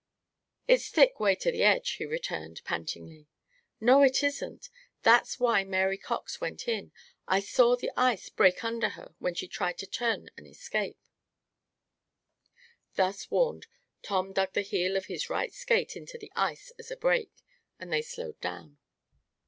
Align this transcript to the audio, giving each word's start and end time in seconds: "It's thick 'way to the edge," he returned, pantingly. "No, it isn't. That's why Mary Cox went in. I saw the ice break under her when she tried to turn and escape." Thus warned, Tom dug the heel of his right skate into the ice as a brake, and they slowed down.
"It's 0.67 0.89
thick 0.89 1.19
'way 1.19 1.35
to 1.35 1.51
the 1.51 1.61
edge," 1.61 1.87
he 1.91 2.07
returned, 2.07 2.63
pantingly. 2.63 3.27
"No, 3.79 4.01
it 4.01 4.23
isn't. 4.23 4.67
That's 5.03 5.39
why 5.39 5.63
Mary 5.63 5.99
Cox 5.99 6.41
went 6.41 6.67
in. 6.67 6.91
I 7.27 7.39
saw 7.39 7.75
the 7.75 7.91
ice 7.95 8.27
break 8.29 8.63
under 8.63 8.89
her 8.89 9.13
when 9.19 9.35
she 9.35 9.47
tried 9.47 9.77
to 9.77 9.85
turn 9.85 10.31
and 10.35 10.47
escape." 10.47 10.97
Thus 12.95 13.29
warned, 13.29 13.67
Tom 14.01 14.33
dug 14.33 14.53
the 14.53 14.61
heel 14.61 14.97
of 14.97 15.05
his 15.05 15.29
right 15.29 15.53
skate 15.53 15.95
into 15.95 16.17
the 16.17 16.31
ice 16.35 16.71
as 16.79 16.89
a 16.89 16.97
brake, 16.97 17.43
and 17.79 17.93
they 17.93 18.01
slowed 18.01 18.41
down. 18.41 18.79